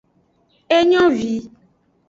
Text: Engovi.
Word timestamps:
Engovi. 0.77 1.35